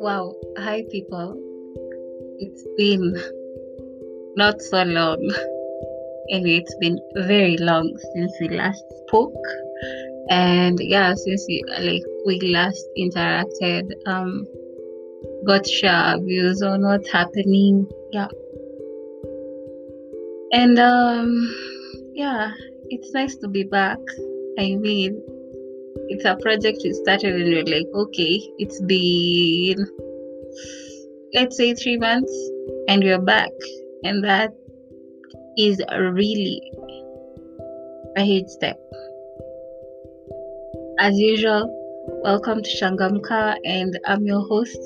[0.00, 1.36] Wow, hi people.
[2.38, 3.14] It's been
[4.36, 5.30] not so long.
[6.30, 9.34] Anyway, it's been very long since we last spoke.
[10.30, 14.46] And yeah, since we like we last interacted, um
[15.46, 17.86] got share views on what's happening.
[18.12, 18.28] Yeah.
[20.52, 21.54] And um
[22.14, 22.52] yeah,
[22.92, 23.98] it's nice to be back.
[24.58, 25.22] I mean
[26.08, 29.78] it's a project we started and we're like, okay, it's been
[31.32, 32.34] let's say three months
[32.88, 33.50] and we're back.
[34.04, 34.52] And that
[35.56, 36.60] is really
[38.18, 38.78] a huge step.
[40.98, 41.72] As usual,
[42.22, 44.78] welcome to Changamka and I'm your host,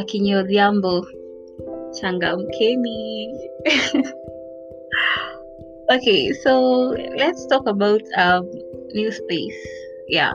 [0.00, 1.04] Akinyi Odhiambo.
[2.02, 3.30] Changamkeni.
[5.90, 8.50] okay, so let's talk about um,
[8.94, 9.66] new space.
[10.08, 10.32] Yeah.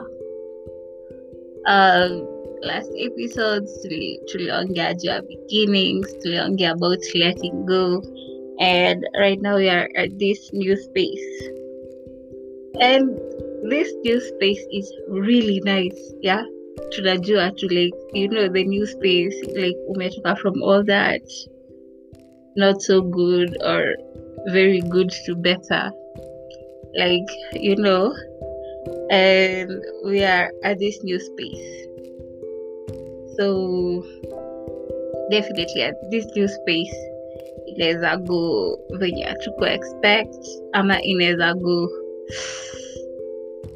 [1.66, 2.26] Um,
[2.62, 8.02] last episodes tuli- tuliongea juu ya beginnings tuliongea about letting go
[8.58, 11.50] and right now we are at this new space
[12.80, 13.10] and
[13.70, 16.46] this new space is really nice yeah
[16.94, 21.22] tunajua to like you know the new space like umetoka from all that
[22.56, 23.94] not so good or
[24.46, 25.92] very good to better.
[26.94, 28.14] Like you know
[29.10, 29.70] and
[30.04, 31.86] we are at this new space.
[33.38, 34.04] So
[35.30, 36.96] definitely at this new space
[37.66, 41.88] inaweza go venye hatuku expect ama inaweza go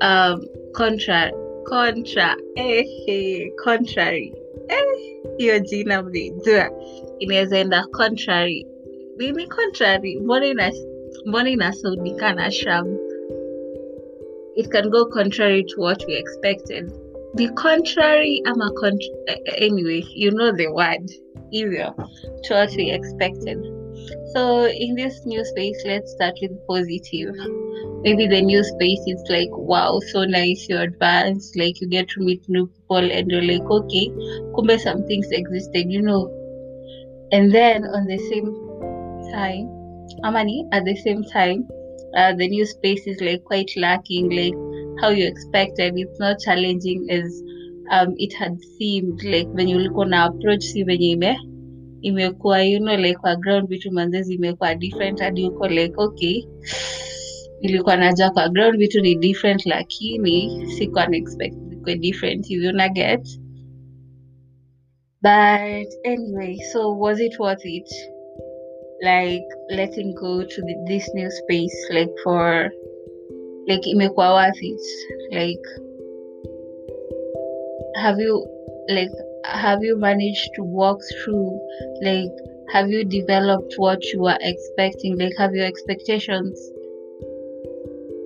[0.00, 1.32] um, contra
[1.64, 4.34] contra eh, eh, contrary.
[4.68, 6.70] Eh, hiyo jina mlijua.
[7.18, 8.66] Inaweza enda contrary
[9.16, 10.72] nini contrary mbona ina
[11.26, 12.98] mbona inasaudikana sham.
[14.56, 16.92] It can go contrary to what we expected.
[17.34, 21.10] The contrary ama contr- eh, anyway you know the word.
[21.52, 21.94] Hivyo
[22.44, 23.58] to what we expected.
[24.34, 27.34] So in this new space let's start with positive.
[28.02, 32.20] Maybe the new space is like wow so nice you're advanced like you get to
[32.20, 34.08] meet new people and you're like okay
[34.54, 36.28] kumbe some things existed you know.
[37.32, 38.65] And then on the same
[39.32, 39.68] time.
[40.24, 41.66] Amani at the same time
[42.16, 44.54] uh, the new space is like quite lacking like
[45.00, 45.94] how you expected.
[45.96, 47.42] It's not challenging as
[47.90, 51.36] um, it had seemed like when you look on our approach see si venye ime
[52.02, 55.20] imekuwa you know like kwa ground vitu manze zimekuwa different.
[55.20, 56.44] Hadi uko like okay
[57.60, 63.40] nilikuwa najua kwa ground vitu ni different lakini sikuwa naexpect zikuwe different hivyo na get.
[65.22, 68.15] But anyway so was it worth it
[69.02, 72.70] like letting go to the, this new space like for
[73.68, 74.80] like imekuwa worth it
[75.32, 75.66] like
[77.96, 78.46] have you
[78.88, 79.10] like
[79.44, 81.60] have you managed to walk through
[82.02, 82.32] like
[82.68, 85.16] have you developed what you were expecting?
[85.18, 86.60] Like have your expectations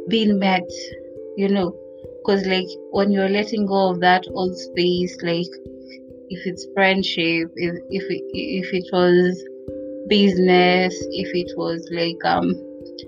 [0.08, 0.68] been met
[1.36, 1.76] you know?
[2.18, 5.52] Because like when you're letting go of that old space like
[6.28, 9.42] if it's friendship if if if it was
[10.08, 12.54] business if it was like um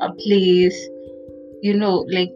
[0.01, 0.89] a place
[1.63, 2.31] you know like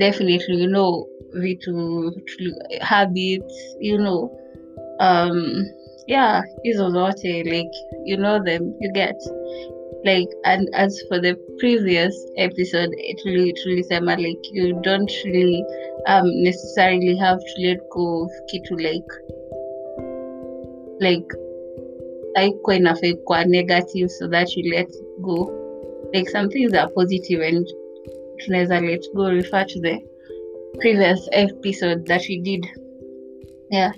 [0.00, 4.30] definitely you know vitu tuli- habits you know.
[5.00, 5.66] Um
[6.06, 7.74] yeah hizo zote like
[8.04, 9.16] you know them you get.
[10.04, 12.90] Like and as for the previous episode
[13.22, 15.64] tuli- tulisema like you don't really
[16.06, 19.12] um necessarily have to let go of kitu like
[21.00, 21.45] like
[22.36, 24.88] haikuwa inafaa kuwa negative so that you let
[25.18, 25.52] go.
[26.12, 27.68] Like some things are positive and
[28.36, 29.30] tunaweza let go.
[29.30, 30.06] Refer to the
[30.78, 32.66] previous episode that we did.
[33.70, 33.92] Yeah.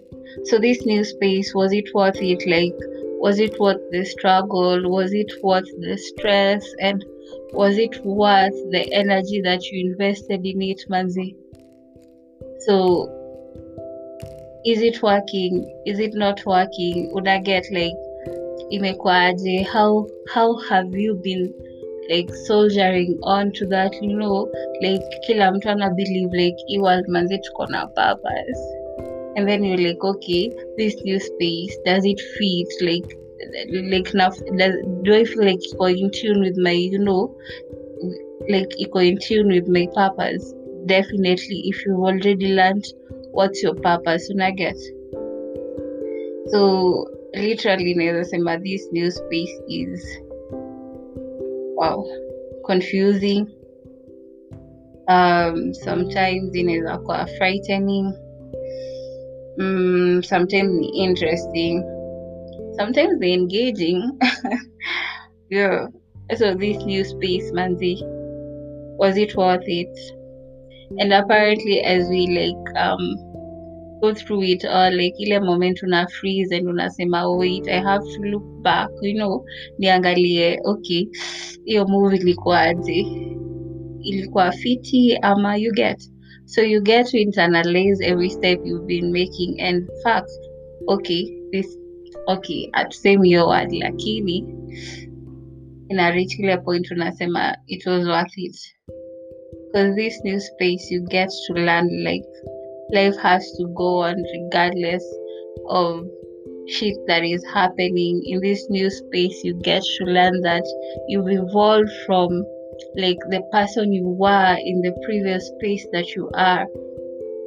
[0.45, 2.47] So this new space was it worth it?
[2.47, 2.77] Like
[3.21, 4.89] was it worth the struggle?
[4.89, 6.65] Was it worth the stress?
[6.81, 7.05] And
[7.53, 11.35] was it worth the energy that you invested in it manzi?
[12.61, 13.09] So
[14.65, 15.83] is it working?
[15.87, 17.11] Is it not working?
[17.13, 17.97] Would i get like
[18.71, 21.55] imekwaje how how have you been
[22.11, 24.49] like soldiering on to that you know
[24.81, 28.61] like kila mtu ana believe like hii world manzi tuko na purpose
[29.37, 32.69] and then you're like okay this new space does it fit?
[32.81, 33.19] Like
[33.93, 37.37] like enough does, do i feel like iko in tune with my you know
[38.49, 40.55] like iko in tune with my purpose?
[40.87, 42.87] Definitely if you've already learned
[43.33, 44.77] what's your purpose una get.
[46.51, 50.21] So literally naweza sema this new space is
[51.77, 52.05] wow
[52.65, 53.47] confusing.
[55.09, 58.13] Um, sometimes inaweza kuwa frightening.
[59.59, 61.83] Mm, sometimes ni interesting.
[62.77, 64.03] Sometimes ni engaging.
[65.51, 65.89] Yeah.
[66.37, 67.97] So this new space manzi
[68.99, 69.99] was it worth it?
[70.99, 73.17] And apparently as we like um
[74.01, 78.23] go through it or like ile moment una freeze and unasema wait i have to
[78.23, 79.45] look back you know
[79.79, 81.07] niangalie okay
[81.65, 83.07] hiyo movie ilikuwaje
[84.03, 86.11] ilikuwa fiti ama you get?
[86.45, 90.31] So you get to internalize every step you've been making and fact
[90.87, 91.79] okay this
[92.27, 94.45] okay atusemi hiyo word lakini
[95.89, 98.57] ina reach ile point unasema it was worth it.
[99.67, 102.29] Because this new space you get to learn like
[102.93, 105.05] life has to go on regardless
[105.69, 106.07] of
[106.69, 108.23] shit that is happening.
[108.27, 110.65] In this new space you get to learn that
[111.09, 112.45] you've evolved from
[112.97, 116.67] like the person you were in the previous space that you are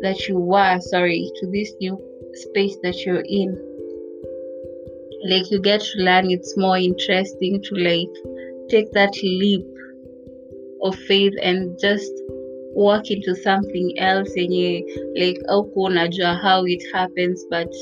[0.01, 1.97] that you were sorry to this new
[2.33, 3.49] space that you're in.
[5.29, 8.09] Like you get to learn it's more interesting to like
[8.69, 9.65] take that leap
[10.81, 12.11] of faith and just
[12.75, 14.85] walk into something else yenye
[15.15, 17.75] like auku unajua how it happens but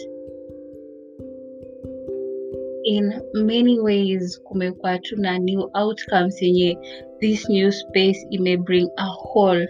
[2.83, 6.77] in many ways kumekuwa tu new outcomes yenye
[7.19, 9.68] this new space ime bring a whole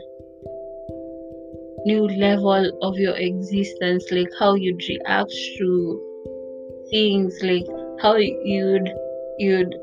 [1.85, 5.99] new level of your existence like how you'd react to
[6.89, 7.67] things like
[8.01, 8.89] how you'd
[9.37, 9.75] you'd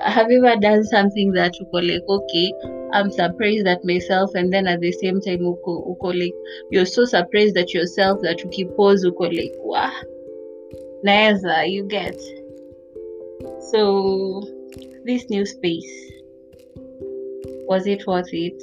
[0.00, 4.52] have you ever done something that you uko like okay i'm surprised at myself and
[4.52, 6.34] then at the same time uko, uko like
[6.70, 9.92] you're so surprised at yourself that you ukipose uko like wah.
[11.04, 12.18] Naeza you get.
[13.70, 14.42] So
[15.04, 16.12] this new space
[17.68, 18.62] was it worth it?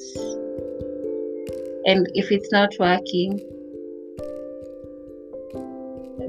[1.86, 3.40] And if it's not working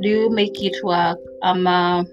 [0.02, 1.18] do you make it work?
[1.42, 2.04] Ama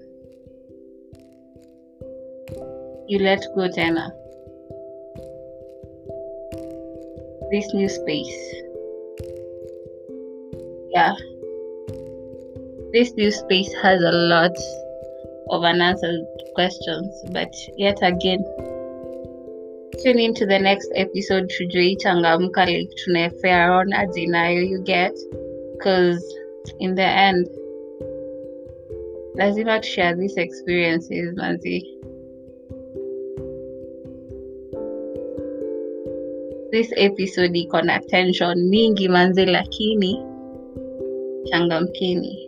[3.06, 4.10] you let go tena
[7.54, 8.36] this new space.
[10.90, 11.14] Yeah.
[12.92, 14.56] This new space has a lot
[15.50, 18.42] of unanswered questions but yet again
[20.02, 21.48] tune in to the next episode.
[21.48, 25.14] Tujue changamka like tunafare on aje nayo you get
[25.74, 26.22] because
[26.80, 27.46] in the end
[29.36, 31.93] lazima tushare these experiences manzi
[36.74, 40.18] this episode iko na tension mingi manzi lakini
[41.44, 42.43] changamkeni